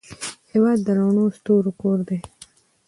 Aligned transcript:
هېواد 0.51 0.79
د 0.83 0.87
رڼو 0.99 1.25
ستورو 1.37 1.71
کور 1.81 1.99
دی. 2.07 2.19